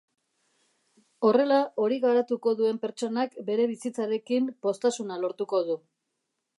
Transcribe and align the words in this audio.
Horrela, 1.29 1.59
hori 1.83 1.99
garatuko 2.07 2.55
duen 2.63 2.81
pertsonak 2.87 3.39
bere 3.51 3.69
bizitzarekin 3.75 4.53
poztasuna 4.67 5.23
lortuko 5.25 5.67
du. 5.71 5.83